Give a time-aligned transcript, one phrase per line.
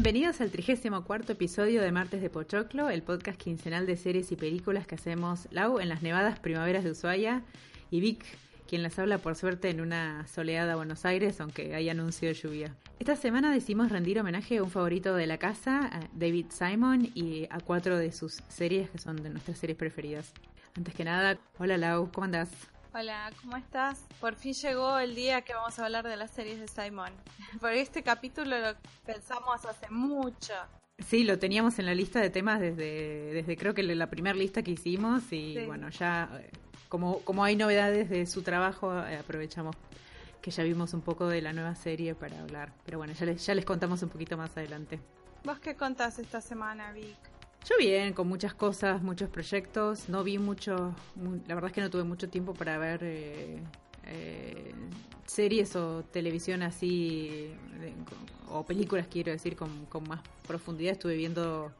[0.00, 4.86] Bienvenidos al 34 episodio de Martes de Pochoclo, el podcast quincenal de series y películas
[4.86, 7.42] que hacemos Lau en las nevadas primaveras de Ushuaia
[7.90, 8.24] y Vic,
[8.68, 12.76] quien las habla por suerte en una soleada Buenos Aires, aunque hay anuncio de lluvia.
[13.00, 17.58] Esta semana decidimos rendir homenaje a un favorito de la casa, David Simon, y a
[17.58, 20.32] cuatro de sus series que son de nuestras series preferidas.
[20.76, 22.50] Antes que nada, hola Lau, ¿cómo andás?
[22.94, 24.06] Hola, ¿cómo estás?
[24.18, 27.12] Por fin llegó el día que vamos a hablar de las series de Simon.
[27.60, 28.74] Porque este capítulo lo
[29.04, 30.54] pensamos hace mucho.
[31.06, 34.62] Sí, lo teníamos en la lista de temas desde, desde creo que la primera lista
[34.62, 36.50] que hicimos y bueno, ya eh,
[36.88, 39.76] como, como hay novedades de su trabajo, eh, aprovechamos
[40.40, 42.72] que ya vimos un poco de la nueva serie para hablar.
[42.86, 44.98] Pero bueno, ya les, ya les contamos un poquito más adelante.
[45.44, 47.16] ¿Vos qué contás esta semana, Vic?
[47.68, 50.08] Yo bien, con muchas cosas, muchos proyectos.
[50.08, 50.94] No vi mucho,
[51.46, 53.58] la verdad es que no tuve mucho tiempo para ver eh,
[54.04, 54.72] eh,
[55.26, 57.52] series o televisión así,
[58.50, 60.92] o películas quiero decir, con, con más profundidad.
[60.92, 61.70] Estuve viendo,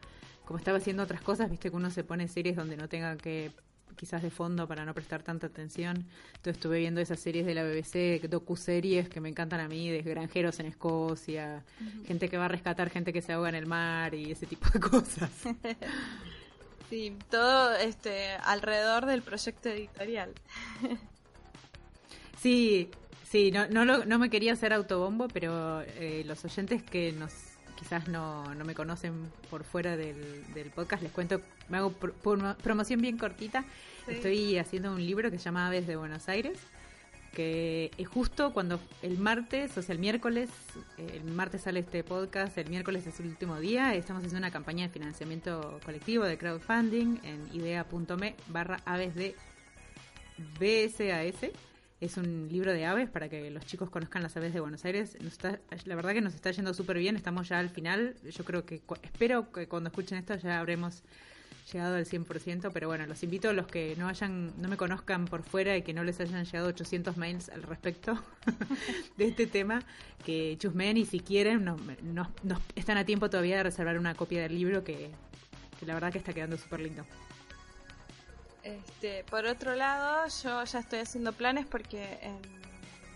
[0.44, 3.50] como estaba haciendo otras cosas, viste que uno se pone series donde no tenga que
[3.98, 6.06] quizás de fondo para no prestar tanta atención.
[6.28, 10.00] Entonces estuve viendo esas series de la BBC, docu-series que me encantan a mí, de
[10.00, 11.64] granjeros en Escocia,
[12.06, 14.68] gente que va a rescatar gente que se ahoga en el mar y ese tipo
[14.70, 15.30] de cosas.
[16.90, 20.32] sí, todo este alrededor del proyecto editorial.
[22.40, 22.90] sí,
[23.28, 27.47] sí, no, no, no me quería hacer autobombo, pero eh, los oyentes que nos
[27.78, 33.16] quizás no, no me conocen por fuera del, podcast, les cuento, me hago promoción bien
[33.16, 33.64] cortita.
[34.06, 36.58] Estoy haciendo un libro que se llama Aves de Buenos Aires,
[37.34, 40.50] que es justo cuando el martes, o sea, el miércoles,
[40.96, 44.86] el martes sale este podcast, el miércoles es el último día, estamos haciendo una campaña
[44.86, 49.36] de financiamiento colectivo de crowdfunding en idea.me barra aves de
[50.58, 51.67] BSAS
[52.00, 55.16] es un libro de aves para que los chicos conozcan las aves de Buenos Aires.
[55.84, 58.14] la verdad que nos está yendo súper bien, estamos ya al final.
[58.22, 61.02] Yo creo que, espero que cuando escuchen esto ya habremos
[61.72, 65.26] llegado al 100%, pero bueno, los invito a los que no hayan, no me conozcan
[65.26, 68.18] por fuera y que no les hayan llegado 800 mails al respecto
[69.16, 69.82] de este tema,
[70.24, 72.28] que chusmen y si quieren, nos,
[72.74, 75.10] están a tiempo todavía de reservar una copia del libro que,
[75.78, 77.04] que la verdad que está quedando súper lindo.
[78.68, 82.38] Este, por otro lado, yo ya estoy haciendo planes porque en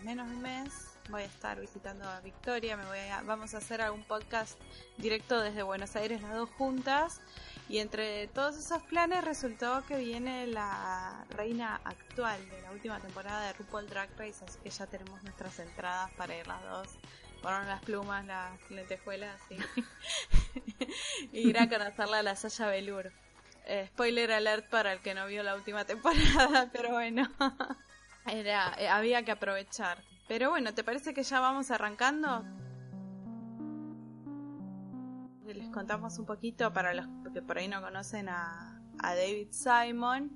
[0.02, 0.72] menos de un mes
[1.10, 4.58] voy a estar visitando a Victoria, me voy a, vamos a hacer algún podcast
[4.96, 7.20] directo desde Buenos Aires las dos juntas
[7.68, 13.48] y entre todos esos planes resultó que viene la reina actual de la última temporada
[13.48, 16.88] de RuPaul Drag Race, así que ya tenemos nuestras entradas para ir las dos.
[17.42, 19.58] Poner las plumas, las lentejuelas y,
[21.50, 23.12] y a conocerla a la Sasha Velour.
[23.65, 27.28] Eh, spoiler alert para el que no vio la última temporada, pero bueno,
[28.27, 30.03] era, eh, había que aprovechar.
[30.27, 32.45] Pero bueno, ¿te parece que ya vamos arrancando?
[35.47, 40.31] Les contamos un poquito para los que por ahí no conocen a, David Simon,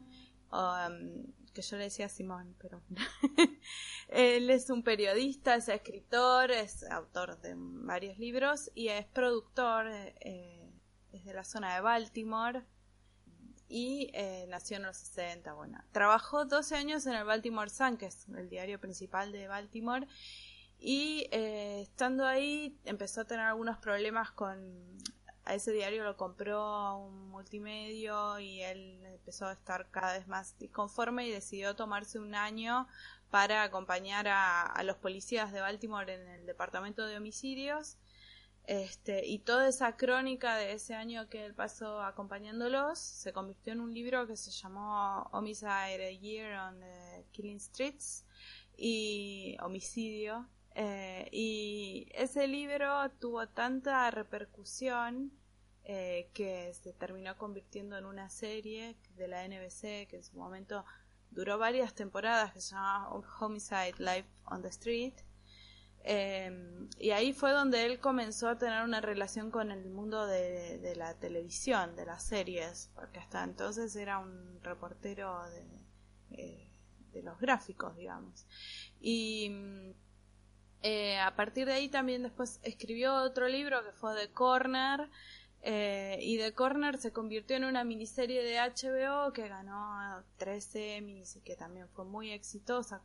[0.52, 2.82] um, que yo le decía Simón, pero
[4.08, 10.70] él es un periodista, es escritor, es autor de varios libros y es productor, eh,
[11.12, 12.66] es de la zona de Baltimore
[13.68, 15.52] y eh, nació en los 60.
[15.54, 20.06] Bueno, trabajó 12 años en el Baltimore Sun, que es el diario principal de Baltimore,
[20.78, 24.96] y eh, estando ahí empezó a tener algunos problemas con...
[25.44, 30.58] A ese diario lo compró un multimedio y él empezó a estar cada vez más
[30.58, 32.88] disconforme y decidió tomarse un año
[33.30, 37.96] para acompañar a los policías de Baltimore en el departamento de homicidios
[38.66, 43.80] este, y toda esa crónica de ese año que él pasó acompañándolos se convirtió en
[43.80, 48.24] un libro que se llamó Homicide a Year on the Killing Streets
[48.76, 50.48] y Homicidio.
[50.74, 55.32] Eh, y ese libro tuvo tanta repercusión
[55.84, 60.84] eh, que se terminó convirtiendo en una serie de la NBC que en su momento
[61.30, 63.08] duró varias temporadas que se llama
[63.40, 65.14] Homicide Life on the Street
[66.08, 70.94] Em, y ahí fue donde él comenzó a tener una relación con el mundo de,
[70.94, 75.64] la televisión, de las series, porque hasta entonces era un reportero de,
[76.30, 76.70] eh,
[77.24, 78.46] los gráficos, digamos.
[79.00, 79.50] Y
[80.82, 85.10] eh, a partir de ahí también después escribió otro libro que fue The Corner,
[85.62, 91.34] eh, y The Corner se convirtió en una miniserie de HBO que ganó 13 Emmys
[91.34, 93.02] y que también fue muy exitosa,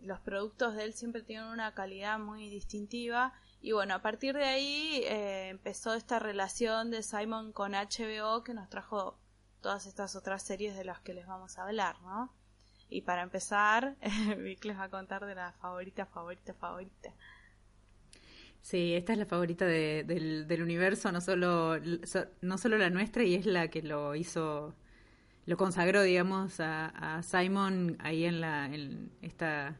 [0.00, 4.44] los productos de él siempre tienen una calidad muy distintiva y bueno, a partir de
[4.44, 9.18] ahí eh, empezó esta relación de Simon con HBO que nos trajo
[9.60, 12.32] todas estas otras series de las que les vamos a hablar, ¿no?
[12.88, 13.96] Y para empezar,
[14.38, 17.12] Vic les va a contar de la favorita, favorita, favorita.
[18.62, 21.78] Sí, esta es la favorita del, del, universo, no solo,
[22.42, 24.74] no solo la nuestra, y es la que lo hizo,
[25.46, 29.76] lo consagró, digamos, a, Simon ahí en la, en esta,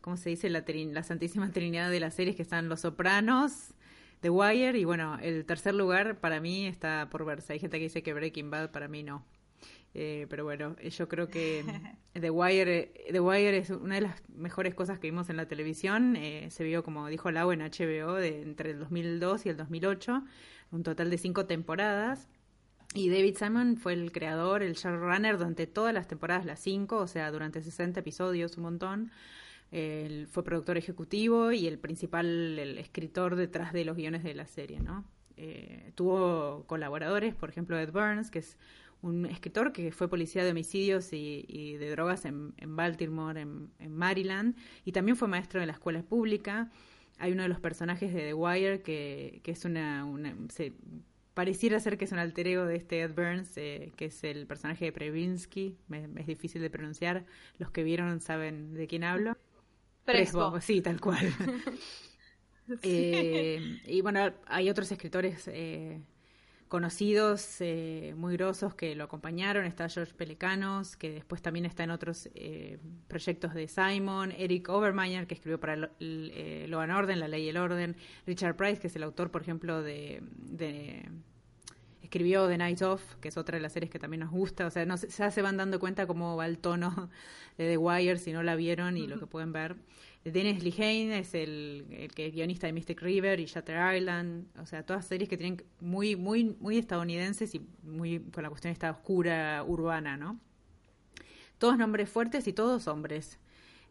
[0.00, 0.48] ¿cómo se dice?
[0.48, 3.74] La, la Santísima Trinidad de las series que están Los Sopranos,
[4.20, 7.52] The Wire, y bueno, el tercer lugar para mí está por verse.
[7.52, 9.24] Hay gente que dice que Breaking Bad para mí no.
[9.94, 11.64] Eh, pero bueno, eh, yo creo que
[12.12, 15.46] The Wire, eh, The Wire es una de las mejores cosas que vimos en la
[15.46, 16.16] televisión.
[16.48, 20.22] se vio, como dijo Lau, en HBO de, entre el 2002 y el 2008,
[20.70, 22.28] un total de cinco temporadas.
[22.94, 27.06] Y David Simon fue el creador, el showrunner durante todas las temporadas, las cinco, o
[27.06, 29.10] sea, durante 60 episodios, un montón.
[29.70, 34.46] Él fue productor ejecutivo y el principal, el escritor detrás de los guiones de la
[34.46, 35.04] serie, ¿no?
[35.94, 38.58] tuvo colaboradores, por ejemplo, Ed Burns, que es
[39.02, 44.92] un escritor que fue policía de homicidios y, de drogas en, Baltimore, en, Maryland, y
[44.92, 46.70] también fue maestro de la escuela pública.
[47.18, 50.06] Hay uno de los personajes de The Wire que, que es una,
[50.48, 50.72] se,
[51.34, 54.46] pareciera ser que es un alter ego de este Ed Burns, eh, que es el
[54.46, 55.76] personaje de Previnsky,
[56.16, 57.24] es difícil de pronunciar,
[57.58, 59.36] los que vieron saben de quién hablo.
[60.12, 60.60] Presbo.
[60.60, 61.32] sí, tal cual.
[62.82, 66.02] Eh, y bueno, hay otros escritores eh,
[66.68, 69.64] conocidos eh, muy grosos que lo acompañaron.
[69.64, 72.78] Está George Pelecanos, que después también está en otros eh,
[73.08, 74.32] proyectos de Simon.
[74.32, 77.96] Eric Overmeyer, que escribió para and Orden, La Ley y el Orden.
[78.26, 80.22] Richard Price, que es el autor, por ejemplo, de,
[82.08, 84.66] escribió The Night Of, que es otra de las series que también nos gusta.
[84.66, 87.10] O sea, no, ya se van dando cuenta cómo va el tono
[87.58, 89.76] de The Wire, si no la vieron y lo que pueden ver.
[90.24, 94.82] Dennis Lehane es el, el, que guionista de Mystic River y Shutter Island, o sea,
[94.82, 99.62] todas series que tienen muy, muy, muy estadounidenses y muy con la cuestión esta oscura
[99.66, 100.38] urbana, ¿no?
[101.58, 103.38] Todos nombres fuertes y todos hombres.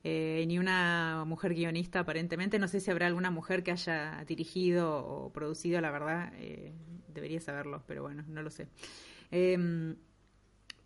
[0.10, 2.60] Eh, ni una mujer guionista aparentemente.
[2.60, 6.32] No sé si habrá alguna mujer que haya dirigido o producido, la verdad.
[6.38, 6.72] Eh,
[7.10, 8.70] debería saberlo, pero bueno, no lo sé.
[9.32, 9.98] Em,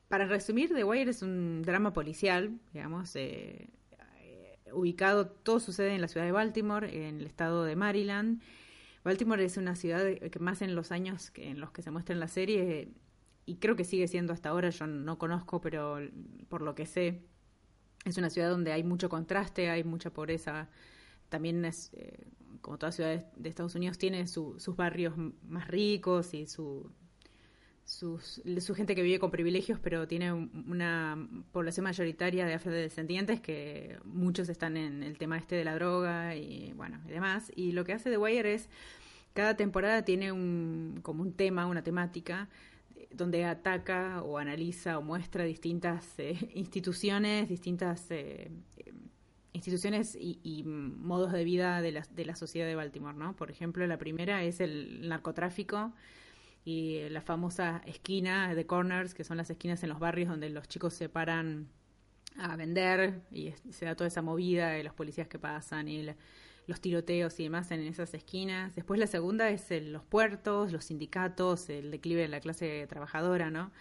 [0.08, 3.70] para resumir, The Wire es un drama policial, digamos, eh,
[4.74, 8.42] ubicado, todo sucede en la ciudad de Baltimore, en el estado de Maryland.
[9.04, 12.14] Baltimore es una ciudad que más en los años que, en los que se muestra
[12.14, 12.90] en la serie,
[13.46, 16.00] y creo que sigue siendo hasta ahora, yo no conozco, pero
[16.50, 17.22] por lo que sé,
[18.06, 20.70] es una ciudad donde hay mucho contraste, hay mucha pobreza.
[21.30, 22.28] También eh,
[22.62, 25.14] como todas ciudades de Estados Unidos, tiene sus barrios
[25.48, 26.90] más ricos y su,
[27.86, 34.50] su gente que vive con privilegios, pero tiene una población mayoritaria de afrodescendientes que muchos
[34.50, 37.52] están en el tema este de la droga y bueno, y demás.
[37.56, 38.70] Y lo que hace The Wire es,
[39.34, 42.50] cada temporada tiene un, como un tema, una temática,
[43.14, 48.52] donde ataca o analiza o muestra distintas eh, instituciones, distintas eh,
[49.54, 53.36] instituciones y, y, modos de vida de la, de la sociedad de Baltimore, ¿no?
[53.36, 55.94] Por ejemplo, la primera es el narcotráfico,
[56.64, 60.68] y la famosa esquina de corners, que son las esquinas en los barrios donde los
[60.68, 61.68] chicos se paran
[62.38, 66.08] a vender y se da toda esa movida de los policías que pasan y
[66.72, 68.76] los tiroteos y demás en esas esquinas.
[68.76, 73.72] Después la segunda es los puertos, los sindicatos, el declive de la clase trabajadora, ¿no?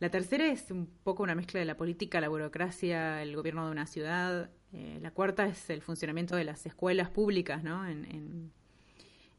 [0.00, 3.72] La tercera es un poco una mezcla de la política, la burocracia, el gobierno de
[3.72, 4.50] una ciudad.
[4.72, 7.86] Eh, la cuarta es el funcionamiento de las escuelas públicas, ¿no?
[7.86, 8.50] en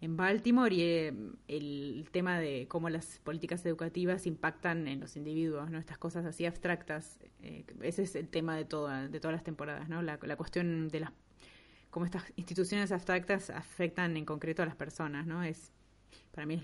[0.03, 1.13] en Baltimore y eh,
[1.47, 5.79] el tema de cómo las políticas educativas impactan en los individuos, ¿no?
[5.79, 7.19] Estas cosas así abstractas.
[7.41, 10.01] Eh, ese es el tema de, toda, de todas las temporadas, ¿no?
[10.01, 11.11] La, la cuestión de las
[11.93, 15.43] cómo estas instituciones abstractas afectan en concreto a las personas, ¿no?
[15.43, 15.71] Es
[16.31, 16.63] para mí es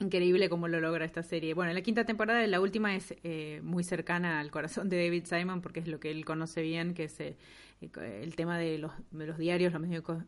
[0.00, 1.54] increíble cómo lo logra esta serie.
[1.54, 5.60] Bueno, la quinta temporada, la última es eh, muy cercana al corazón de David Simon
[5.60, 9.38] porque es lo que él conoce bien, que es el tema de los, de los
[9.38, 9.82] diarios, los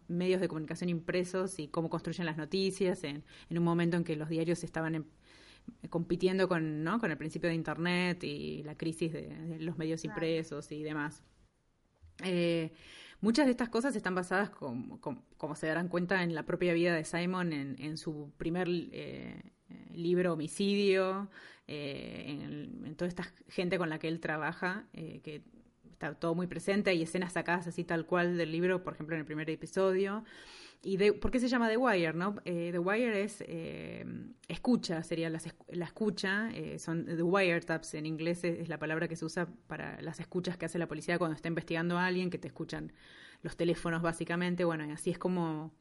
[0.07, 4.15] medios, de comunicación impresos y cómo construyen las noticias en, en un momento en que
[4.15, 5.05] los diarios estaban
[5.91, 7.01] compitiendo con, ¿no?
[7.01, 11.25] con el principio de Internet y la crisis de, los medios impresos y demás.
[12.23, 12.71] Eh,
[13.27, 16.95] muchas de estas cosas están basadas, como, como, se darán cuenta, en la propia vida
[16.95, 19.43] de Simon, en, su primer eh,
[19.93, 21.29] libro Homicidio,
[21.67, 22.39] eh,
[22.85, 25.43] en, toda esta gente con la que él trabaja, que
[25.91, 29.21] está todo muy presente, hay escenas sacadas así tal cual del libro, por ejemplo en
[29.21, 30.23] el primer episodio.
[30.87, 32.13] ¿Y de, por qué se llama The Wire?
[32.13, 32.37] ¿no?
[32.45, 34.07] Eh, The Wire es eh,
[34.47, 35.41] escucha, sería la,
[35.85, 40.21] escucha, eh, son The Wiretaps en inglés es, la palabra que se usa para las
[40.21, 42.93] escuchas que hace la policía cuando está investigando a alguien, que te escuchan
[43.43, 45.75] los teléfonos básicamente, bueno, así es como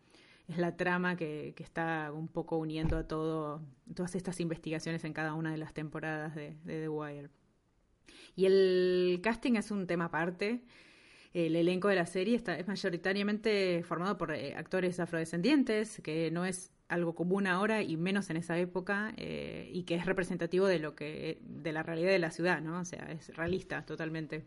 [0.48, 3.62] es la trama que, que, está un poco uniendo a todo,
[3.94, 7.30] todas estas investigaciones en cada una de las temporadas de The Wire.
[8.36, 10.64] Y el casting es un tema aparte.
[11.36, 16.46] El elenco de la serie está, es mayoritariamente formado por eh, actores afrodescendientes, que no
[16.46, 20.80] es algo común ahora y menos en esa época eh, y que es representativo de
[20.80, 22.80] lo que de la realidad de la ciudad, ¿no?
[22.80, 24.46] O sea, es realista totalmente.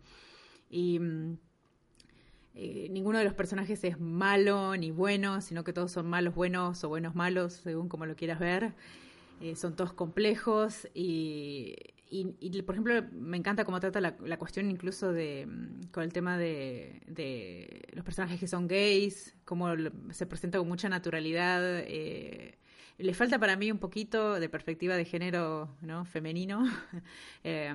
[0.71, 1.37] Y mm,
[2.55, 6.83] eh, ninguno de los personajes es malo ni bueno, sino que todos son malos buenos
[6.85, 8.73] o buenos malos, según como lo quieras ver.
[9.55, 11.77] Son todos complejos y,
[12.11, 16.39] y, por ejemplo, me encanta cómo trata la, cuestión incluso de mm, con el tema
[16.39, 19.69] de, de, los personajes que son gays, cómo
[20.11, 21.63] se presenta con mucha naturalidad.
[21.87, 22.59] Eh,
[22.99, 26.05] le falta para mí un poquito de perspectiva de género ¿no?
[26.05, 26.65] femenino.
[27.45, 27.75] eh,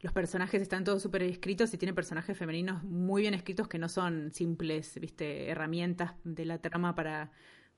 [0.00, 3.88] los personajes están todos súper escritos y tienen personajes femeninos muy bien escritos que no
[3.88, 7.30] son simples, viste, herramientas de la trama para,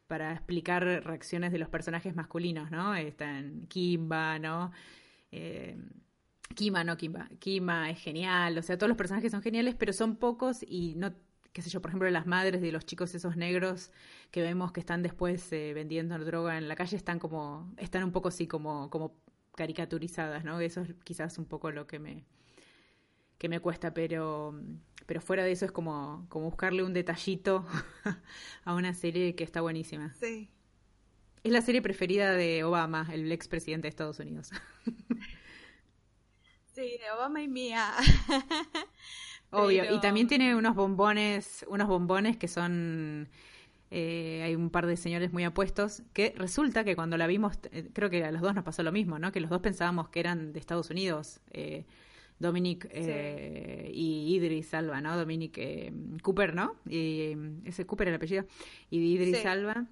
[0.07, 2.95] para explicar reacciones de los personajes masculinos, ¿no?
[2.95, 4.71] Están Kimba, ¿no?
[5.33, 5.77] Eh,
[6.55, 7.29] Kima, no Kimba.
[7.39, 11.15] Kima es genial, o sea, todos los personajes son geniales, pero son pocos y no,
[11.53, 13.91] qué sé yo, por ejemplo, las madres de los chicos esos negros
[14.31, 18.13] que vemos que están después eh, vendiendo droga en la calle están como, están un
[18.13, 19.15] poco así como, como
[19.55, 20.61] caricaturizadas, ¿no?
[20.61, 22.25] Eso es quizás un poco lo que me
[23.39, 24.55] que me cuesta, pero
[25.05, 27.67] pero fuera de eso es como como buscarle un detallito
[28.65, 30.15] a una serie que está buenísima.
[30.15, 30.49] Sí.
[31.45, 34.51] Es la serie preferida de Obama, el expresidente de Estados Unidos.
[36.75, 37.93] sí, de Obama y mía.
[39.51, 43.29] Obvio, y también tiene unos bombones, unos bombones que son
[43.95, 47.91] eh, hay un par de señores muy apuestos, que resulta que cuando la vimos, eh,
[47.93, 49.33] creo que a los dos nos pasó lo mismo, ¿no?
[49.33, 51.85] Que los dos pensábamos que eran de Estados Unidos, eh,
[52.39, 55.15] Dominic eh, y Idris Alba, ¿no?
[55.15, 55.61] Dominic
[56.23, 56.77] Cooper, ¿no?
[56.89, 58.47] Y ese Cooper el apellido,
[58.89, 59.87] y Idris Alba.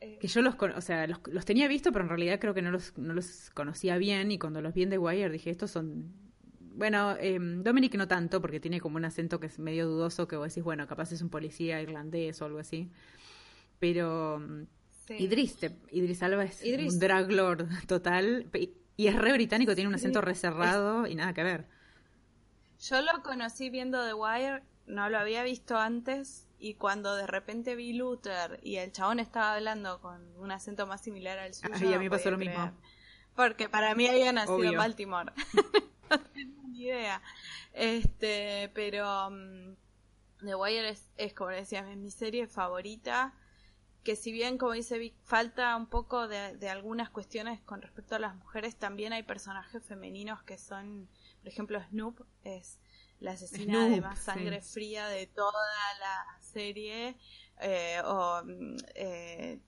[0.00, 2.70] Que yo los, o sea, los, los, tenía visto, pero en realidad creo que no
[2.70, 4.30] los, no los conocía bien.
[4.30, 6.12] Y cuando los vi en The Wire dije, estos son
[6.80, 10.36] bueno, eh, Dominic no tanto, porque tiene como un acento que es medio dudoso, que
[10.36, 12.90] vos decís, bueno, capaz es un policía irlandés o algo así.
[13.78, 14.42] Pero
[15.08, 15.58] Idris,
[15.90, 18.48] Idris Alba es un drag lord total.
[18.96, 21.66] Y es re británico, tiene un acento reserrado y nada que ver.
[22.80, 26.46] Yo lo conocí viendo The Wire, no lo había visto antes.
[26.62, 31.00] Y cuando de repente vi Luther y el chabón estaba hablando con un acento más
[31.00, 31.90] similar al suyo.
[31.90, 32.70] y a mí me pasó lo mismo.
[33.34, 35.32] Porque para mí había nacido en Baltimore.
[36.10, 37.22] no tengo ni idea.
[37.72, 39.74] Este, pero um,
[40.44, 43.34] The Wire es, es, como decía, mi serie favorita
[44.02, 48.14] que si bien, como dice Vic, falta un poco de, de, algunas cuestiones con respecto
[48.14, 51.08] a las mujeres, también hay personajes femeninos que son,
[51.40, 52.78] por ejemplo, Snoop es
[53.20, 55.52] la asesina de más sangre fría de toda
[56.00, 57.16] la serie,
[57.60, 58.42] eh, o
[58.94, 59.60] eh,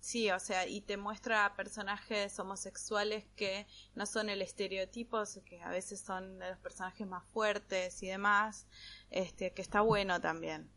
[0.00, 5.70] sí, o sea, y te muestra personajes homosexuales que no son el estereotipo, que a
[5.70, 8.66] veces son de los personajes más fuertes y demás,
[9.10, 10.70] este, que está bueno también.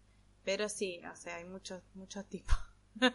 [0.43, 2.55] Pero sí, o sea, hay muchos, muchos tipos.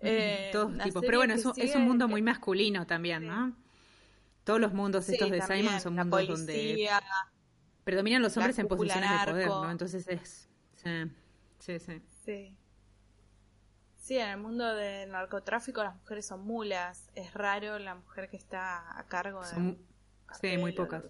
[0.00, 1.02] eh, Todos tipos.
[1.04, 3.56] Pero bueno, es, es, un mundo muy masculino también, ¿no?
[4.42, 6.88] Todos los mundos estos de Simon son mundos donde
[7.84, 9.70] predominan los hombres en posiciones de poder, ¿no?
[9.70, 10.48] Entonces es...
[11.58, 12.56] Sí, sí, sí.
[14.04, 17.10] Sí, en el mundo del narcotráfico las mujeres son mulas.
[17.14, 19.78] Es raro la mujer que está a cargo de...
[20.40, 21.04] sí, muy pocas.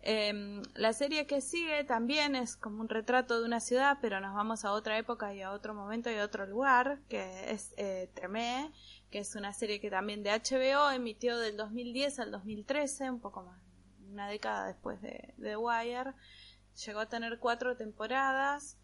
[0.00, 4.34] Eh, la serie que sigue también es como un retrato de una ciudad, pero nos
[4.34, 8.08] vamos a otra época y a otro momento y a otro lugar, que es eh,
[8.14, 8.72] Tremé,
[9.10, 13.42] que es una serie que también de HBO emitió del 2010 al 2013, un poco
[13.42, 13.60] más,
[14.10, 16.14] una década después de, de Wire.
[16.84, 18.78] Llegó a tener cuatro temporadas.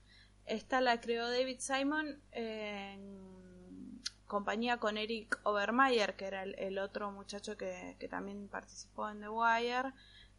[0.47, 7.13] Esta la creó David Simon en compañía con Eric Obermeyer, que era el, el otro
[7.13, 9.93] muchacho que, que también participó en The Wire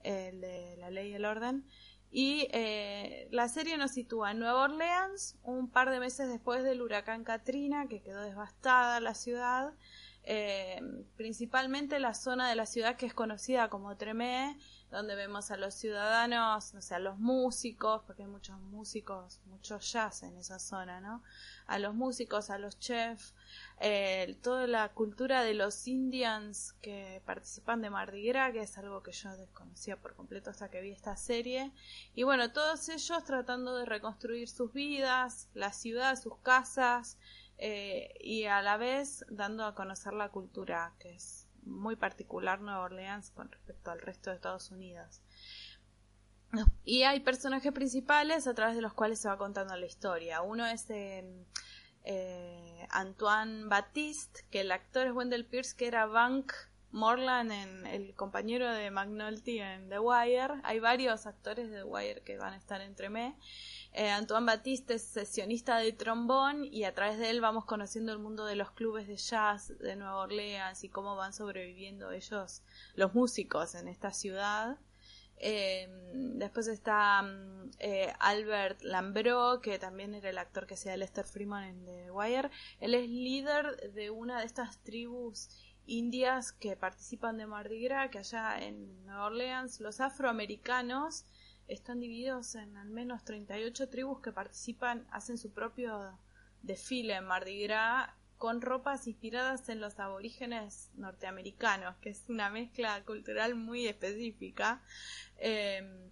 [0.03, 1.65] el de La Ley y el Orden.
[2.11, 6.81] Y eh, la serie nos sitúa en Nueva Orleans, un par de meses después del
[6.81, 9.73] huracán Katrina, que quedó devastada la ciudad.
[10.25, 10.81] Eh,
[11.17, 14.57] principalmente la zona de la ciudad que es conocida como Tremé,
[14.89, 19.91] donde vemos a los ciudadanos, o sea, a los músicos, porque hay muchos músicos, muchos
[19.91, 21.23] jazz en esa zona, ¿no?
[21.65, 23.33] A los músicos, a los chefs,
[23.81, 29.01] eh, toda la cultura de los indians que participan de Mardi Gras, que es algo
[29.01, 31.71] que yo desconocía por completo hasta que vi esta serie.
[32.13, 37.17] Y bueno, todos ellos tratando de reconstruir sus vidas, la ciudad, sus casas,
[37.65, 42.81] eh, y a la vez dando a conocer la cultura, que es muy particular Nueva
[42.81, 45.21] Orleans con respecto al resto de Estados Unidos.
[46.83, 50.41] Y hay personajes principales a través de los cuales se va contando la historia.
[50.41, 51.23] Uno es eh,
[52.03, 56.51] eh, Antoine Baptiste, que el actor es Wendell Pierce, que era Bank
[56.91, 60.55] Morland, en el compañero de McNulty en The Wire.
[60.63, 63.37] Hay varios actores de The Wire que van a estar entre me.
[63.95, 68.17] Eh, Antoine Batiste es sesionista de trombón y a través de él vamos conociendo el
[68.17, 72.63] mundo de los clubes de jazz de Nueva Orleans y cómo van sobreviviendo ellos,
[72.95, 74.79] los músicos en esta ciudad.
[75.37, 81.25] Eh, después está mm, eh, Albert Lambro, que también era el actor que hacía Lester
[81.25, 82.49] Freeman en The Wire.
[82.79, 85.49] Él es líder de una de estas tribus
[85.85, 91.25] indias que participan de Mardi Gras, que allá en Nueva Orleans los afroamericanos
[91.67, 96.17] están divididos en al menos 38 tribus que participan, hacen su propio
[96.61, 103.01] desfile en Mardi Gras con ropas inspiradas en los aborígenes norteamericanos, que es una mezcla
[103.05, 104.81] cultural muy específica,
[105.37, 106.11] em,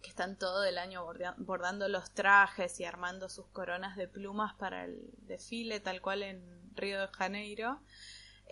[0.00, 1.04] que están todo el año
[1.38, 6.76] bordando los trajes y armando sus coronas de plumas para el desfile, tal cual en
[6.76, 7.80] Río de Janeiro.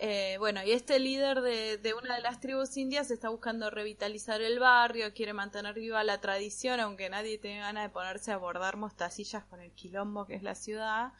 [0.05, 4.59] Eh, bueno, y este líder de, una de las tribus indias está buscando revitalizar el
[4.59, 9.45] barrio, quiere mantener viva la tradición, aunque nadie tiene ganas de ponerse a bordar mostacillas
[9.45, 11.13] con el quilombo que es la ciudad.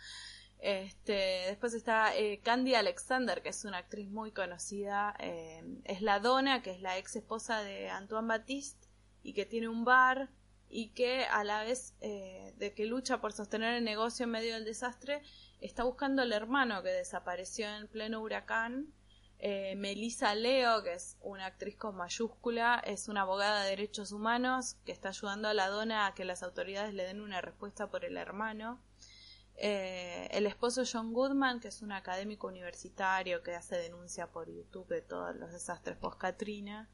[0.59, 5.15] Este, después está eh, Candy Alexander, que es una actriz muy conocida.
[5.17, 8.89] Eh, es la dona, que es la ex esposa de Antoine Batiste
[9.23, 10.29] y que tiene un bar
[10.67, 14.65] y que a la vez de que lucha por sostener el negocio en medio del
[14.65, 15.21] desastre,
[15.63, 18.93] está buscando al hermano que desapareció en pleno huracán.
[19.39, 24.75] Eh, Melissa Leo, que es una actriz con mayúscula, es una abogada de derechos humanos
[24.85, 28.05] que está ayudando a la dona a que las autoridades le den una respuesta por
[28.05, 28.81] el hermano.
[29.55, 34.87] Eh, el esposo John Goodman, que es un académico universitario que hace denuncia por YouTube
[34.87, 36.89] de todos los desastres post-Katrina.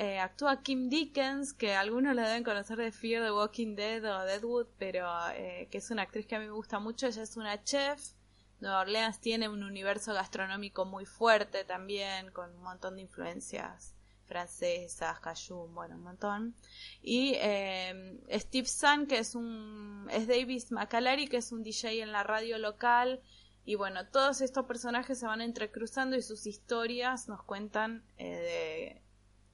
[0.00, 4.24] Eh, actúa Kim Dickens, que algunos la deben conocer de Fear the Walking Dead o
[4.24, 7.08] Deadwood, pero eh, que es una actriz que a mí me gusta mucho.
[7.08, 8.12] Ella es una chef.
[8.60, 13.92] Nueva Orleans tiene un universo gastronómico muy fuerte también, con un montón de influencias
[14.26, 16.54] francesas, cajun, bueno, un montón.
[17.02, 22.12] Y eh, Steve Sun, que es un es Davis McAlary, que es un DJ en
[22.12, 23.20] la radio local.
[23.64, 29.02] Y bueno, todos estos personajes se van entrecruzando y sus historias nos cuentan de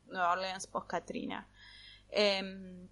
[0.09, 1.49] Nueva Orleans post-Katrina.
[2.11, 2.89] Em,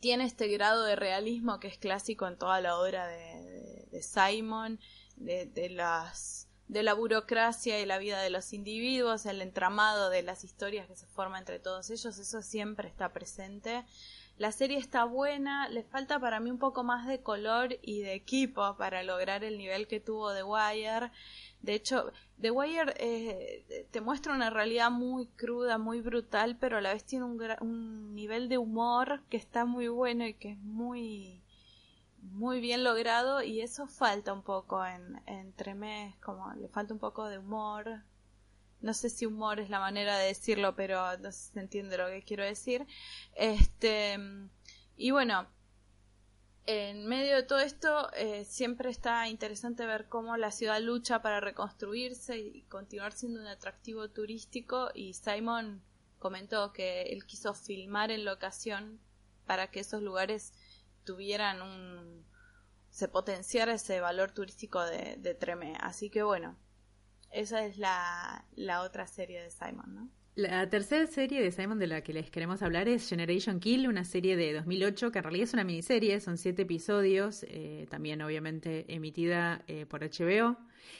[0.00, 4.80] tiene este grado de realismo que es clásico en toda la obra de, Simon,
[5.16, 10.42] de, las, de la burocracia y la vida de los individuos, el entramado de las
[10.42, 13.84] historias que se forma entre todos ellos, eso siempre está presente.
[14.40, 18.14] La serie está buena, le falta para mí un poco más de color y de
[18.14, 21.12] equipo para lograr el nivel que tuvo The Wire.
[21.62, 26.80] De hecho, The Wire eh, te muestra una realidad muy cruda, muy brutal, pero a
[26.80, 31.42] la vez tiene un, nivel de humor que está muy bueno y que es muy
[32.22, 37.00] muy bien logrado y eso falta un poco en, entre mes, como le falta un
[37.00, 38.02] poco de humor.
[38.82, 42.22] No sé si humor es la manera de decirlo, pero no se entiende lo que
[42.22, 42.86] quiero decir.
[43.34, 44.18] Este,
[44.96, 45.46] y bueno,
[46.72, 51.40] en medio de todo esto eh, siempre está interesante ver cómo la ciudad lucha para
[51.40, 55.82] reconstruirse y continuar siendo un atractivo turístico y Simon
[56.20, 59.00] comentó que él quiso filmar en locación
[59.46, 60.52] para que esos lugares
[61.04, 62.24] tuvieran un
[62.88, 66.56] se potenciara ese valor turístico de, de Tremé así que bueno
[67.32, 70.19] esa es la, la otra serie de Simon ¿no?
[70.36, 74.04] La tercera serie de Simon de la que les queremos hablar es Generation Kill, una
[74.04, 78.84] serie de 2008 que en realidad es una miniserie, son siete episodios, eh, también obviamente
[78.94, 80.56] emitida eh, por HBO,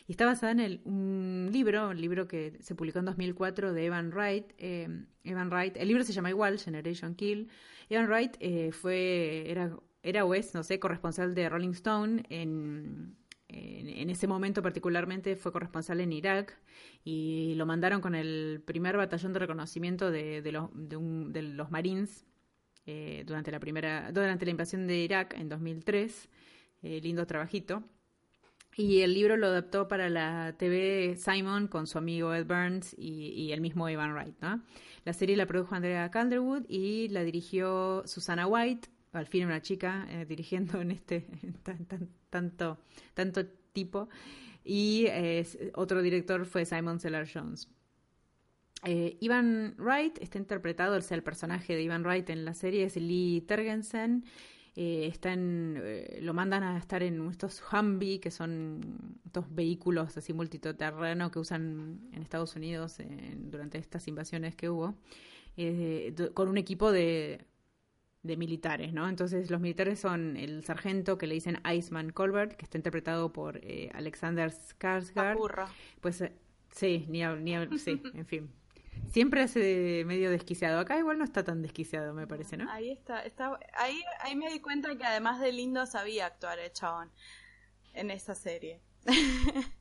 [0.08, 3.86] y está basada en el, un libro, un libro que se publicó en 2004 de
[3.86, 4.46] Evan Wright.
[4.58, 4.88] Eh,
[5.22, 7.48] Evan Wright, el libro se llama igual, Generation Kill.
[7.88, 8.36] Evan Wright
[8.72, 13.16] fue, era, era o es, no sé, corresponsal de Rolling Stone en
[13.60, 16.58] en, ese momento particularmente fue corresponsal en Irak
[17.04, 22.26] y lo mandaron con el primer batallón de reconocimiento de, los Marines
[22.86, 26.28] eh, durante la primera durante la invasión de Irak en 2003
[26.82, 27.84] eh, lindo trabajito.
[28.76, 33.50] Y el libro lo adaptó para la TV Simon con su amigo Ed Burns y,
[33.52, 34.36] el mismo Evan Wright
[35.04, 40.06] la serie la produjo Andrea Calderwood y la dirigió Susana White al fin una chica
[40.10, 41.26] eh, dirigiendo en este
[42.30, 42.78] tanto,
[43.14, 44.08] tanto tipo.
[44.62, 45.06] Y
[45.74, 47.68] otro director fue Simon Seller Jones.
[48.84, 52.84] Eh, Ivan Wright está interpretado, o sea, el personaje de Ivan Wright en la serie
[52.84, 54.24] es Lee Tergensen.
[54.76, 61.30] Eh, eh, lo mandan a estar en estos Humvee, que son estos vehículos así multitoterreno
[61.30, 62.96] que usan en Estados Unidos
[63.36, 64.94] durante estas invasiones que hubo,
[66.32, 67.44] con un equipo de
[68.22, 69.08] de militares, ¿no?
[69.08, 73.58] Entonces los militares son el sargento que le dicen Iceman Colbert, que está interpretado por
[73.62, 75.68] eh, Alexander Skarsgård.
[76.00, 76.32] Pues eh,
[76.72, 78.50] Sí, ni, ni sí, en fin.
[79.08, 80.78] Siempre hace medio desquiciado.
[80.78, 82.70] Acá igual no está tan desquiciado, me parece, ¿no?
[82.70, 86.72] Ahí está, está ahí, ahí me di cuenta que además de lindo sabía actuar el
[86.72, 87.10] chabón
[87.94, 88.80] en esa serie.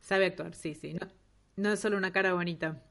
[0.00, 0.94] Sabe actuar, sí, sí.
[0.94, 1.08] No,
[1.56, 2.82] no es solo una cara bonita.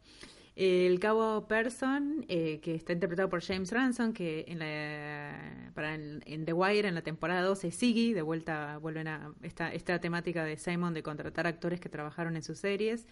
[0.56, 6.46] El cabo Person, eh, que está interpretado por James Ransom, que en, la, para en,
[6.46, 10.58] The Wire, en la temporada 12, Siggy, de vuelta vuelven a esta, esta temática de
[10.58, 13.08] Simon de contratar actores que trabajaron en sus series.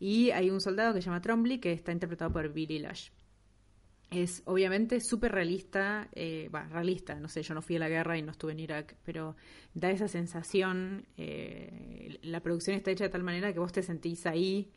[0.00, 3.10] Y hay un soldado que se llama Trombley, que está interpretado por Billy Lash.
[4.10, 8.22] Es obviamente súper realista, eh, realista, no sé, yo no fui a la guerra y
[8.22, 9.36] no estuve en Irak, pero
[9.74, 14.24] da esa sensación, eh, la producción está hecha de tal manera que vos te sentís
[14.26, 14.70] ahí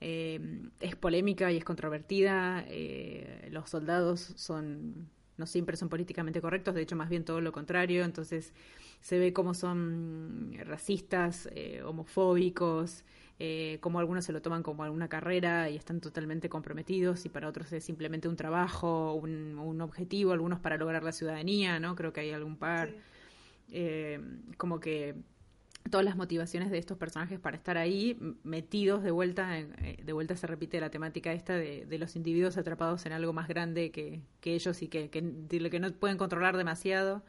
[0.00, 2.64] eh, es polémica y es controvertida.
[2.68, 7.52] Eh, los soldados son no siempre son políticamente correctos, de hecho más bien todo lo
[7.52, 8.04] contrario.
[8.04, 8.52] Entonces
[9.00, 13.04] se ve cómo son racistas, eh, homofóbicos,
[13.40, 17.48] eh, cómo algunos se lo toman como alguna carrera y están totalmente comprometidos y para
[17.48, 21.96] otros es simplemente un trabajo, un, un objetivo, algunos para lograr la ciudadanía, ¿no?
[21.96, 22.90] Creo que hay algún par.
[24.56, 25.16] como que
[25.90, 30.36] todas las motivaciones de estos personajes para estar ahí metidos de vuelta, eh, de vuelta
[30.36, 34.82] se repite la temática esta de, los individuos atrapados en algo más grande que, ellos
[34.82, 37.22] y que, que, que no pueden controlar demasiado,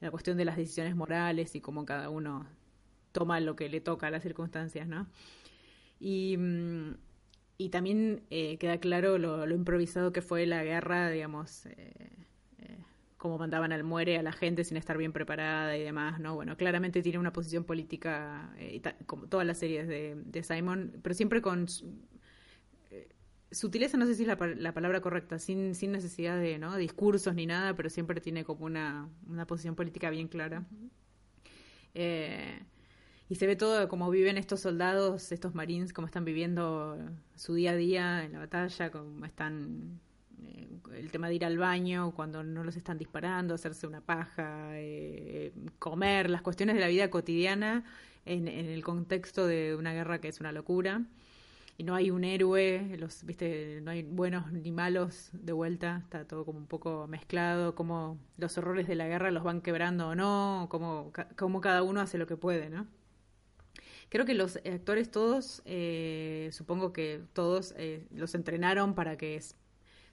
[0.00, 2.46] la cuestión de las decisiones morales y cómo cada uno
[3.12, 5.06] toma lo que le toca a las circunstancias, ¿no?
[5.98, 6.94] Y, mm,
[7.58, 12.10] y también eh, queda claro lo, improvisado que fue la guerra, digamos, eh,
[13.26, 16.36] cómo mandaban al muere a la gente sin estar bien preparada y demás, ¿no?
[16.36, 21.42] Bueno, claramente tiene una posición política, eh, como todas las series de, Simon, pero siempre
[21.42, 21.66] con
[22.92, 23.08] eh,
[23.50, 24.36] sutileza, no sé si es la,
[24.72, 26.76] palabra correcta, sin, sin necesidad de ¿no?
[26.76, 30.64] discursos ni nada, pero siempre tiene como una, una posición política bien clara.
[31.94, 32.62] Eh,
[33.28, 36.96] y se ve todo como viven estos soldados, estos marines, cómo están viviendo
[37.34, 40.00] su día a día en la batalla, cómo están
[40.44, 44.70] eh, el tema de ir al baño cuando no los están disparando, hacerse una paja,
[44.72, 47.84] eh, comer, las cuestiones de la vida cotidiana
[48.24, 51.02] en, el contexto de una guerra que es una locura.
[51.78, 56.26] Y no hay un héroe, los, viste, no hay buenos ni malos de vuelta, está
[56.26, 60.14] todo como un poco mezclado, como los horrores de la guerra los van quebrando o
[60.14, 62.86] no, como, como cada uno hace lo que puede, ¿no?
[64.08, 67.74] Creo que los actores todos, eh, supongo que todos
[68.10, 69.36] los entrenaron para que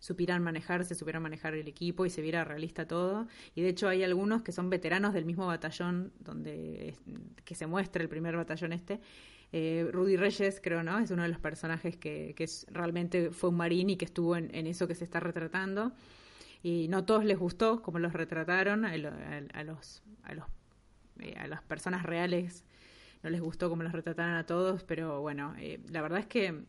[0.03, 3.25] supieran manejarse, supieran manejar el equipo y se viera realista todo.
[3.55, 6.97] Y de hecho hay algunos que son veteranos del mismo batallón donde
[7.45, 8.99] que se muestra el primer batallón este.
[9.53, 10.99] Eh, Rudy Reyes, creo, ¿no?
[10.99, 14.67] Es uno de los personajes que, que realmente fue un marín y que estuvo en,
[14.67, 15.93] eso que se está retratando.
[16.61, 19.13] Y no todos les gustó como los retrataron, a, los,
[20.23, 20.47] a, los,
[21.21, 22.65] eh, a las personas reales
[23.21, 26.65] no les gustó como los retrataron a todos, pero bueno, eh, la verdad es que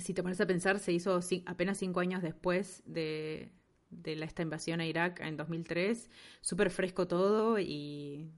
[0.00, 3.52] si te pones a pensar, se hizo apenas cinco años después de,
[3.90, 8.30] de esta invasión a Irak en 2003, súper fresco todo y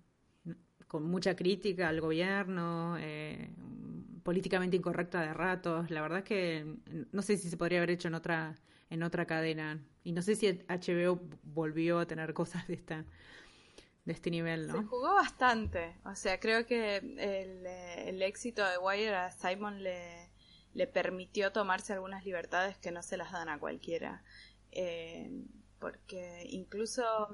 [0.89, 3.51] con mucha crítica al gobierno, eh,
[4.23, 5.91] políticamente incorrecta de ratos.
[5.91, 6.77] La verdad es que
[7.13, 8.57] no sé si se podría haber hecho en otra
[8.91, 13.05] en otra cadena y no sé si HBO volvió a tener cosas de esta
[14.05, 14.75] de este nivel, ¿no?
[14.75, 20.31] Se jugó bastante, o sea, creo que el, el éxito de Wire a Simon le
[20.75, 24.23] le permitió tomarse algunas libertades que no se las dan a cualquiera.
[24.73, 25.31] Eh,
[25.79, 27.29] porque incluso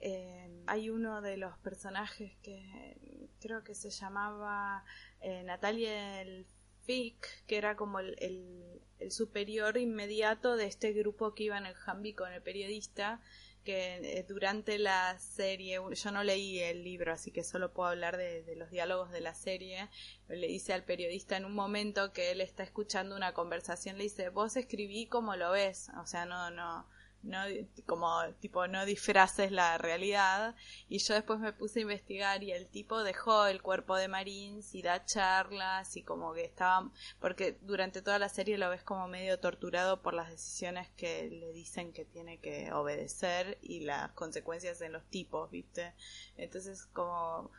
[0.00, 2.96] eh, hay uno de los personajes que
[3.40, 4.84] creo que se llamaba
[5.20, 6.46] eh, Natalia el
[6.86, 12.14] que era como el, el, superior inmediato de este grupo que iba en el Humvee
[12.14, 13.20] con el periodista,
[13.64, 18.16] que eh, durante la serie, yo no leí el libro, así que solo puedo hablar
[18.16, 19.88] de, los diálogos de la serie,
[20.28, 24.28] le dice al periodista en un momento que él está escuchando una conversación, le dice,
[24.28, 26.86] vos escribí como lo ves, o sea, no, no,
[27.24, 27.40] no
[27.86, 28.10] como
[28.40, 30.54] tipo no disfraces la realidad.
[30.88, 34.74] Y yo después me puse a investigar y el tipo dejó el cuerpo de Marines
[34.74, 39.08] y da charlas y como que estaba porque durante toda la serie lo ves como
[39.08, 44.80] medio torturado por las decisiones que le dicen que tiene que obedecer y las consecuencias
[44.80, 45.94] en los tipos viste
[46.36, 47.50] entonces como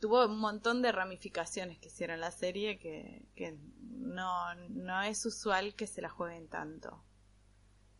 [0.00, 5.74] tuvo un montón de ramificaciones que hicieron la serie que, que no, no es usual
[5.74, 7.02] que se la jueguen tanto.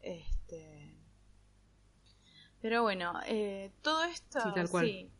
[0.00, 0.97] Este
[2.60, 4.40] pero bueno, eh, todo esto,
[4.80, 5.10] sí,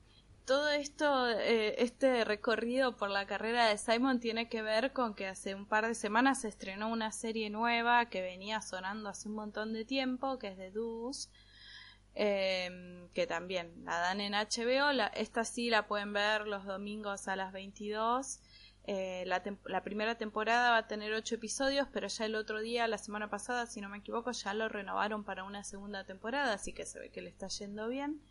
[0.49, 5.27] todo esto, eh, este recorrido por la carrera de Simon tiene que ver con que
[5.27, 9.35] hace un par de semanas se estrenó una serie nueva que venía sonando hace un
[9.35, 11.29] montón de tiempo, que es de Deuce,
[12.15, 14.93] em, que también la dan en HBO.
[14.93, 18.41] La, esta sí la pueden ver los domingos a las 22.
[18.91, 22.97] Eh, la, primera temporada va a tener ocho episodios, pero ya el otro día, la
[22.97, 26.87] semana pasada, si no me equivoco, ya lo renovaron para una segunda temporada, así que
[26.87, 28.23] se ve que le está yendo bien.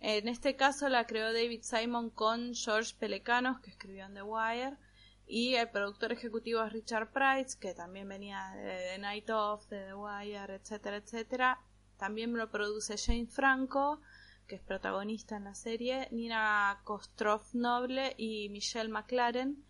[0.00, 4.78] En este caso la creó David Simon con George Pelecanos, que escribió en The Wire,
[5.26, 9.94] y el productor ejecutivo es Richard Price, que también venía de Night Of, de The
[9.94, 11.60] Wire, etcétera, etcétera.
[11.98, 14.00] También lo produce Jane Franco,
[14.46, 19.62] que es protagonista en la serie, Nina Kostroff Noble y Michelle McLaren.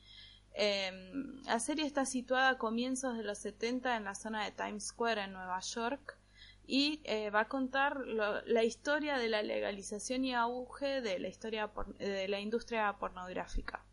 [0.54, 4.88] Em, la serie está situada a comienzos de los 70 en la zona de Times
[4.88, 6.18] Square en Nueva York
[6.66, 11.70] y eh, va a contar la historia de la legalización y auge de la historia
[11.98, 13.84] de la industria pornográfica.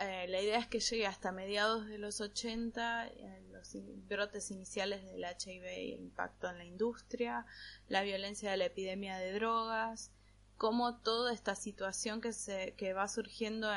[0.00, 3.10] Eh, la idea es que llegue hasta mediados de los 80,
[3.52, 3.76] los
[4.08, 7.46] brotes iniciales del HIV y el impacto en la industria,
[7.88, 10.10] la violencia de la epidemia de drogas,
[10.56, 13.68] cómo toda esta situación que, se, que va surgiendo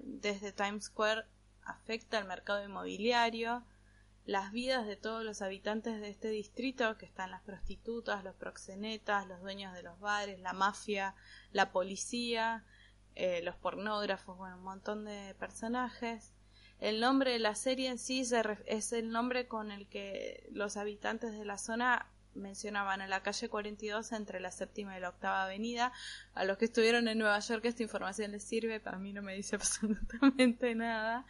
[0.00, 1.24] desde Times Square
[1.64, 3.64] afecta al mercado inmobiliario,
[4.24, 9.26] las vidas de todos los habitantes de este distrito, que están las prostitutas, los proxenetas,
[9.26, 11.14] los dueños de los bares, la mafia,
[11.52, 12.64] la policía,
[13.14, 16.34] eh, los pornógrafos, bueno, un montón de personajes.
[16.78, 18.22] El nombre de la serie en sí
[18.66, 22.06] es el nombre con el que los habitantes de la zona
[22.38, 25.92] mencionaban a la calle 42 entre la séptima y la octava avenida.
[26.34, 29.34] A los que estuvieron en Nueva York esta información les sirve, para mí no me
[29.34, 31.26] dice absolutamente nada.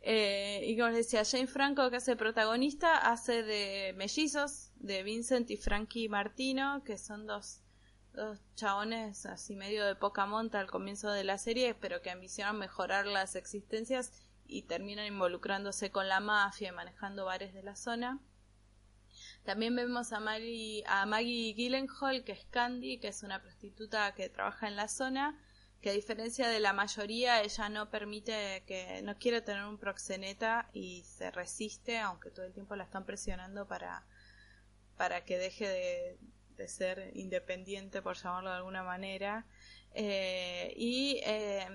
[0.00, 5.50] Eh, y como les decía, Jane Franco, que hace protagonista, hace de mellizos, de Vincent
[5.50, 7.60] y Frankie Martino, que son dos,
[8.12, 12.58] dos chabones así medio de poca monta al comienzo de la serie, pero que ambicionan
[12.58, 14.12] mejorar las existencias
[14.46, 18.20] y terminan involucrándose con la mafia y manejando bares de la zona.
[19.44, 24.68] También vemos a, a Maggie Gyllenhaal, que es Candy, que es una prostituta que trabaja
[24.68, 25.38] en la zona,
[25.82, 30.70] que a diferencia de la mayoría, ella no permite que, no quiere tener un proxeneta
[30.72, 34.06] y se resiste, aunque todo el tiempo la están presionando para,
[34.96, 36.18] para que deje de,
[36.56, 39.46] de ser independiente, por llamarlo de alguna manera.
[39.96, 41.66] Eh, y eh,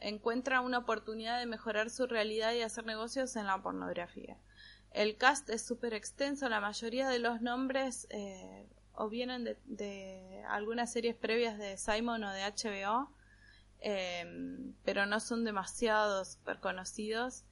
[0.00, 4.38] encuentra una oportunidad de mejorar su realidad y hacer negocios en la pornografía.
[4.92, 10.92] El cast es súper extenso, la mayoría de los nombres eh, o vienen de, algunas
[10.92, 13.12] series previas de Simon o de HBO,
[13.80, 17.44] em, pero no son demasiado super conocidos.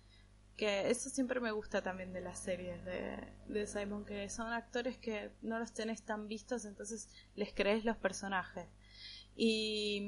[0.57, 4.97] Que eso siempre me gusta también de las series de, de Simon, que son actores
[4.97, 8.67] que no los tenés tan vistos, entonces les crees los personajes.
[9.37, 10.01] Y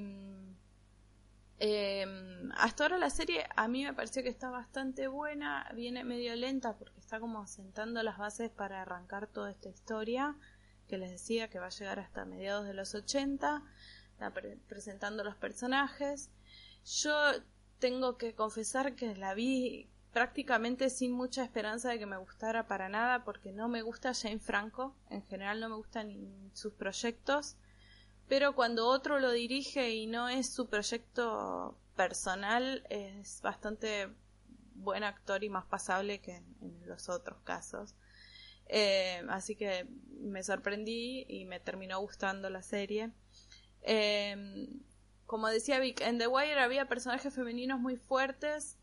[1.61, 6.37] Em, hasta ahora la serie a mí me pareció que está bastante buena, viene medio
[6.37, 10.37] lenta porque está como sentando las bases para arrancar toda esta historia
[10.87, 13.63] que les decía que va a llegar hasta mediados de los 80,
[14.13, 14.33] está
[14.69, 16.31] presentando los personajes.
[16.85, 17.13] Yo
[17.81, 22.89] tengo que confesar que la vi prácticamente sin mucha esperanza de que me gustara para
[22.89, 27.57] nada porque no me gusta Jane Franco, en general no me gustan sus proyectos
[28.29, 34.09] pero cuando otro lo dirige y no es su proyecto personal, es bastante
[34.75, 37.95] buen actor y más pasable que en, los otros casos.
[38.67, 39.87] Eh, así que
[40.21, 43.11] me sorprendí y me terminó gustando la serie.
[43.83, 44.69] Eh,
[45.27, 48.78] como decía Vic, en The Wire había personajes femeninos muy fuertes,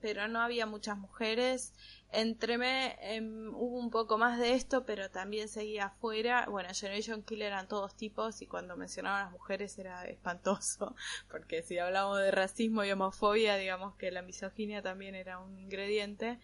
[0.00, 1.72] pero no había muchas mujeres
[2.12, 6.46] Entreme em, hubo un poco más de esto, pero también seguía afuera.
[6.50, 10.96] Bueno, Generation Kill eran todos tipos y cuando mencionaban a las mujeres era espantoso,
[11.30, 16.40] porque si hablamos de racismo y homofobia, digamos que la misoginia también era un ingrediente.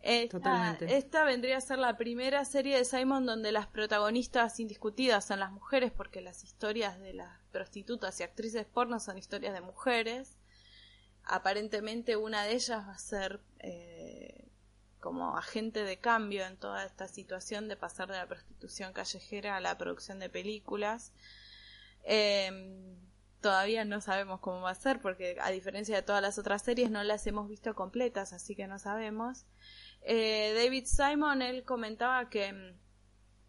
[0.00, 5.40] Esta, esta vendría a ser la primera serie de Simon donde las protagonistas indiscutidas son
[5.40, 10.37] las mujeres, porque las historias de las prostitutas y actrices porno son historias de mujeres.
[11.28, 14.48] Aparentemente una de ellas va a ser eh,
[14.98, 19.60] como agente de cambio en toda esta situación de pasar de la prostitución callejera a
[19.60, 21.12] la producción de películas.
[22.02, 22.96] Em,
[23.40, 26.90] todavía no sabemos cómo va a ser porque a diferencia de todas las otras series
[26.90, 29.44] no las hemos visto completas, así que no sabemos.
[30.02, 32.74] Eh, David Simon, él comentaba que,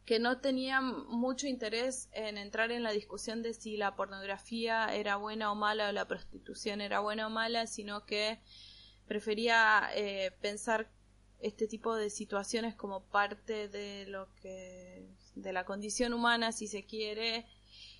[0.09, 5.17] que no tenía mucho interés en entrar en la discusión de si la pornografía era
[5.17, 8.39] buena o mala o la prostitución era buena o mala, sino que
[9.07, 10.89] prefería eh, pensar
[11.41, 16.87] este tipo de situaciones como parte de lo que de la condición humana si se
[16.87, 17.45] quiere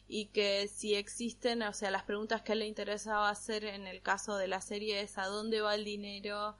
[0.07, 4.01] y que si existen, o sea, las preguntas que él le interesaba hacer en el
[4.01, 6.57] caso de la serie es a dónde va el dinero,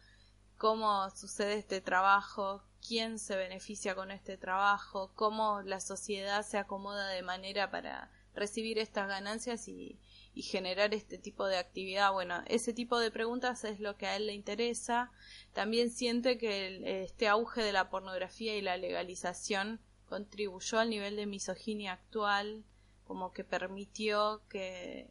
[0.60, 7.08] cómo sucede este trabajo, quién se beneficia con este trabajo, cómo la sociedad se acomoda
[7.10, 10.00] de manera para recibir estas ganancias y,
[10.34, 12.14] generar este tipo de actividad.
[12.14, 15.12] Bueno, ese tipo de preguntas es lo que a él le interesa.
[15.52, 21.26] También siente que este auge de la pornografía y la legalización contribuyó al nivel de
[21.26, 22.64] misoginia actual,
[23.04, 25.10] como que permitió que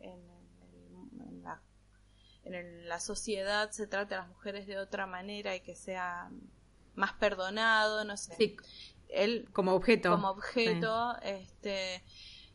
[2.45, 6.31] en la sociedad se trate a las mujeres de otra manera y que sea
[6.99, 8.57] más perdonado, no sé.
[9.09, 10.11] Él como objeto.
[10.11, 12.03] Como objeto, este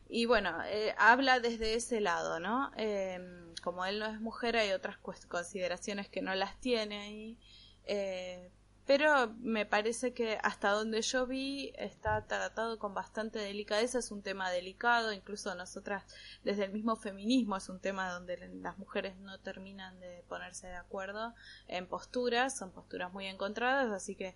[0.08, 2.70] y bueno, eh, habla desde ese lado, ¿no?
[2.76, 7.38] Em, como él no es mujer, hay otras consideraciones que no las tiene ahí.
[7.84, 8.50] Eh,
[8.86, 14.22] pero me parece que hasta donde yo vi está tratado con bastante delicadeza, es un
[14.22, 16.04] tema delicado, incluso nosotras
[16.44, 20.76] desde el mismo feminismo es un tema donde las mujeres no terminan de ponerse de
[20.76, 21.34] acuerdo
[21.66, 24.34] en posturas, son posturas muy encontradas, así que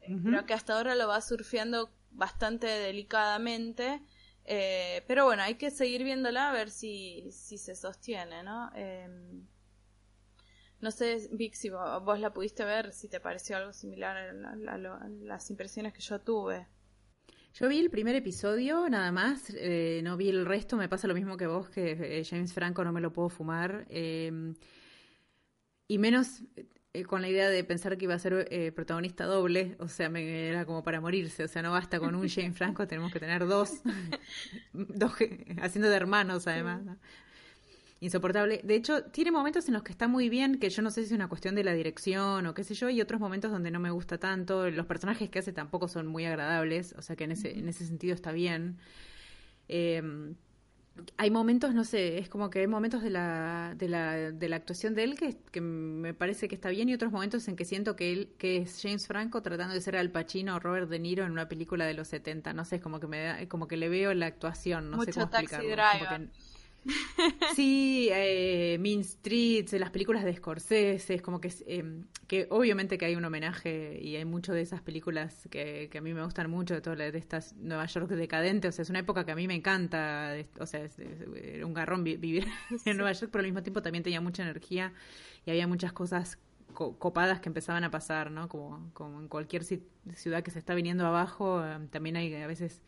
[0.00, 4.02] creo que hasta ahora lo va surfeando bastante delicadamente.
[4.44, 8.70] Eh, pero bueno, hay que seguir viéndola a ver si, si se sostiene, ¿no?
[8.74, 9.46] Em,
[10.80, 15.50] no sé, Vic, si vos, la pudiste ver, si te pareció algo similar a, las
[15.50, 16.66] impresiones que yo tuve.
[17.54, 21.14] Yo vi el primer episodio, nada más, eh, no vi el resto, me pasa lo
[21.14, 23.86] mismo que vos, que eh, James Franco no me lo puedo fumar.
[23.88, 24.54] Em,
[25.88, 26.42] y menos
[26.92, 30.08] eh, con la idea de pensar que iba a ser eh, protagonista doble, o sea,
[30.08, 33.20] me, era como para morirse, o sea, no basta con un Jane Franco, tenemos que
[33.20, 33.82] tener dos,
[34.72, 35.12] dos
[35.60, 36.82] haciendo de hermanos además.
[38.00, 38.62] Insoportable.
[38.64, 41.08] De hecho, tiene momentos en los que está muy bien, que yo no sé si
[41.08, 43.78] es una cuestión de la dirección o qué sé yo, y otros momentos donde no
[43.78, 44.70] me gusta tanto.
[44.70, 47.86] Los personajes que hace tampoco son muy agradables, o sea que en ese, en ese
[47.86, 48.78] sentido está bien.
[49.68, 50.02] Eh,
[51.16, 54.56] hay momentos, no sé, es como que hay momentos de la, de la, de la
[54.56, 57.64] actuación de él que, que, me parece que está bien y otros momentos en que
[57.64, 60.98] siento que él, que es James Franco tratando de ser Al Pacino o Robert De
[60.98, 63.68] Niro en una película de los 70, no sé, es como que me da, como
[63.68, 65.68] que le veo la actuación, no sé cómo explicarlo.
[67.54, 73.04] Sí, eh, Mean Streets, las películas de Scorsese, es como que, eh, que obviamente que
[73.04, 76.50] hay un homenaje y hay mucho de esas películas que, que a mí me gustan
[76.50, 79.36] mucho, de, todo, de estas Nueva York decadente, o sea, es una época que a
[79.36, 80.86] mí me encanta, o sea,
[81.34, 82.46] era un garrón vivir
[82.84, 84.92] en Nueva York, pero al mismo tiempo también tenía mucha energía
[85.44, 86.38] y había muchas cosas
[86.72, 88.48] copadas que empezaban a pasar, ¿no?
[88.48, 92.80] Como, como en cualquier ciudad que se está viniendo abajo, eh, también hay a veces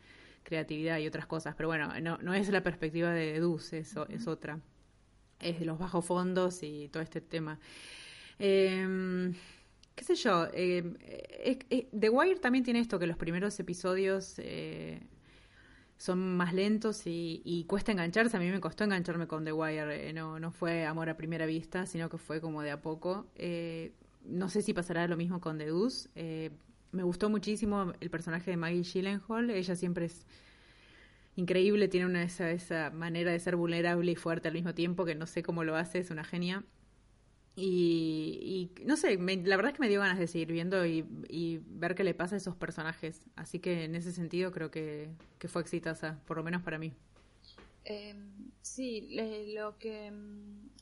[0.43, 1.55] creatividad y otras cosas.
[1.55, 4.59] Pero bueno, no, no es la perspectiva de Duz, es, es otra.
[5.39, 7.59] Es de los bajos fondos y todo este tema.
[8.39, 9.33] Eh,
[9.95, 15.01] qué sé yo, eh, The Wire también tiene esto, que los primeros episodios eh,
[15.97, 18.37] son más lentos y, y, cuesta engancharse.
[18.37, 21.45] A mí me costó engancharme con The Wire, eh, no, no fue amor a primera
[21.45, 23.27] vista, sino que fue como de a poco.
[23.35, 23.93] Eh,
[24.25, 26.09] no sé si pasará lo mismo con The Deuce
[26.93, 29.49] me gustó muchísimo el personaje de Maggie Gyllenhaal.
[29.49, 30.25] Ella siempre es
[31.35, 35.15] increíble, tiene una esa, esa manera de ser vulnerable y fuerte al mismo tiempo que
[35.15, 36.63] no sé cómo lo hace, es una genia.
[37.55, 41.03] Y, no sé, la verdad es que me dio ganas de seguir viendo y,
[41.67, 43.21] ver qué le pasa a esos personajes.
[43.35, 46.93] Así que en ese sentido creo que, que fue exitosa, por lo menos para mí.
[47.85, 48.15] Eh,
[48.61, 49.09] sí,
[49.55, 50.11] lo que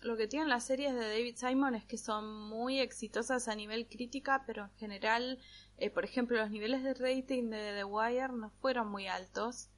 [0.03, 3.87] lo que tienen las series de David Simon es que son muy exitosas a nivel
[3.87, 5.39] crítica, pero en general
[5.81, 9.69] eh, por ejemplo, los niveles de rating de The Wire no fueron muy altos.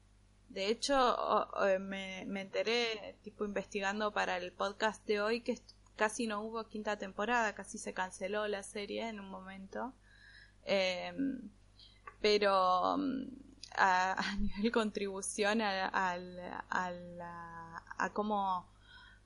[0.50, 0.94] De hecho,
[1.66, 5.58] eh, me, enteré, tipo, investigando para el podcast de hoy, que
[5.96, 9.94] casi no hubo quinta temporada, casi se canceló la serie en un momento.
[10.66, 11.50] Em,
[12.20, 13.24] pero mm,
[13.74, 16.20] a, nivel contribución a,
[17.98, 18.73] a cómo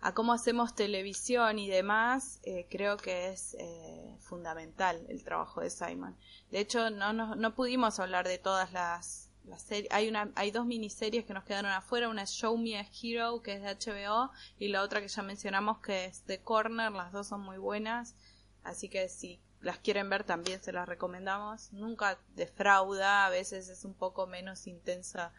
[0.01, 5.71] a cómo hacemos televisión y demás, eh, creo que es eh, fundamental el trabajo de
[5.71, 6.17] Simon.
[6.51, 9.93] De hecho, no, no, no pudimos hablar de todas las, las series.
[9.93, 12.09] Hay, una, hay dos miniseries que nos quedaron afuera.
[12.09, 15.23] Una es Show Me a Hero, que es de HBO, y la otra que ya
[15.23, 16.93] mencionamos, que es The Corner.
[16.93, 18.15] Las dos son muy buenas.
[18.63, 21.73] Así que si las quieren ver también se las recomendamos.
[21.73, 25.33] Nunca defrauda, a veces es un poco menos intensa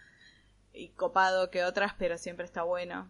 [0.73, 3.09] y copado que otras, pero siempre está bueno.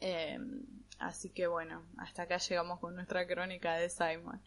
[0.00, 0.62] Em,
[0.98, 4.40] así que bueno, hasta acá llegamos con nuestra crónica de Simon.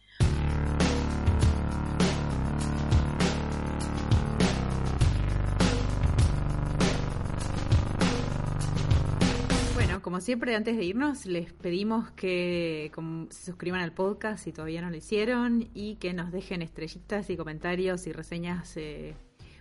[9.74, 12.90] Bueno, como siempre, antes de irnos, les pedimos que
[13.30, 17.36] se suscriban al podcast si todavía no lo hicieron y que nos dejen estrellitas y
[17.36, 19.14] comentarios y reseñas eh,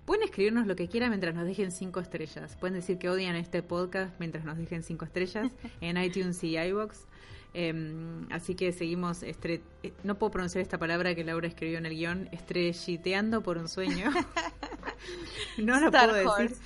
[0.06, 2.56] Pueden escribirnos lo que quieran mientras nos dejen cinco estrellas.
[2.60, 7.06] Pueden decir que odian este podcast mientras nos dejen cinco estrellas en iTunes y iBox.
[7.54, 11.86] Em, así que seguimos, estre eh, no puedo pronunciar esta palabra que Laura escribió en
[11.86, 14.10] el guion, estrelliteando por un sueño.
[15.58, 16.58] no lo puedo decir.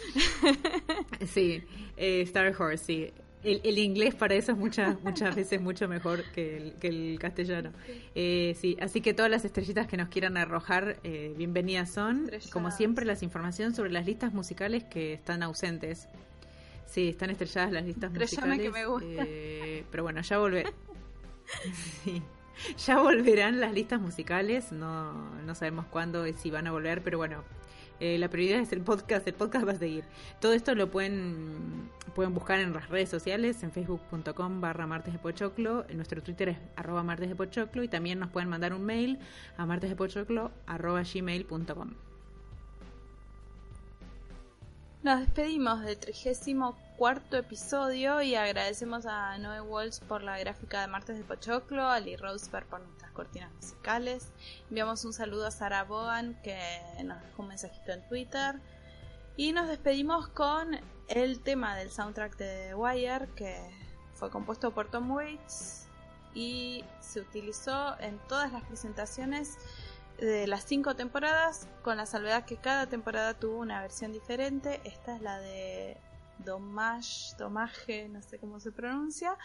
[1.27, 1.63] sí,
[1.97, 3.13] eh, Star Horse, sí.
[3.45, 7.71] El, inglés para eso es muchas muchas veces mucho mejor que el, castellano.
[8.15, 12.29] Eh, sí, así que todas las estrellitas que nos quieran arrojar, eh, bienvenidas son.
[12.51, 16.07] Como siempre, las informaciones sobre las listas musicales que están ausentes.
[16.85, 18.59] Sí, están estrelladas las listas musicales.
[18.59, 19.07] que me gusta.
[19.07, 20.73] Eh, pero bueno, ya volver.
[22.85, 24.71] Ya volverán las listas musicales.
[24.71, 27.43] No, no sabemos cuándo y si van a volver, pero bueno,
[27.99, 30.03] eh, la prioridad es el podcast, el podcast va a seguir.
[30.39, 35.19] Todo esto lo pueden, pueden buscar en las redes sociales, en facebook.com barra martes de
[35.19, 39.19] pochoclo, nuestro Twitter es arroba martes de pochoclo y también nos pueden mandar un mail
[39.57, 41.93] a martesdepochoclo arroba gmail.com.
[45.03, 45.97] Nos despedimos del
[46.97, 51.99] 34 episodio y agradecemos a Noé Walsh por la gráfica de Martes de Pochoclo, a
[51.99, 54.31] Lee Roseberg por nuestras cortinas musicales.
[54.69, 56.57] Enviamos un saludo a Sara Bogan que
[57.03, 58.61] nos dejó un mensajito en Twitter.
[59.35, 60.79] Y nos despedimos con
[61.09, 63.59] el tema del soundtrack de The Wire que
[64.13, 65.87] fue compuesto por Tom Waits
[66.33, 69.57] y se utilizó en todas las presentaciones
[70.17, 74.79] de las cinco temporadas, con la salvedad que cada temporada tuvo una versión diferente.
[74.85, 75.97] Esta es la de
[76.39, 79.37] Domage, Domage, no sé cómo se pronuncia,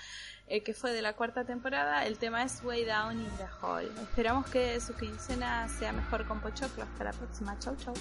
[0.46, 2.04] eh, que fue de la cuarta temporada.
[2.04, 3.90] El tema es Way Down in the Hall.
[4.02, 6.84] Esperamos que su quincena sea mejor con Pochoclo.
[6.84, 7.58] Hasta la próxima.
[7.58, 7.94] Chau, chau.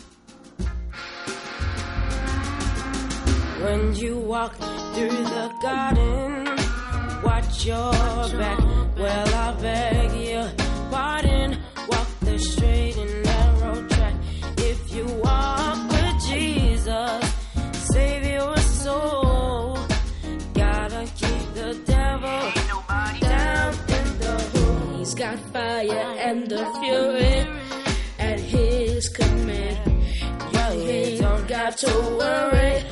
[3.61, 4.55] When you walk
[4.93, 6.45] through the garden,
[7.23, 7.91] watch your
[8.37, 8.59] back.
[8.97, 10.49] Well, I beg your
[10.89, 11.68] pardon.
[25.19, 27.45] Got fire and the fury
[28.19, 29.77] at his command.
[30.53, 32.88] You ain't don't got to worry.